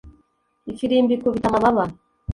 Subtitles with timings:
[0.71, 1.83] Ifirimbi ikubita amababa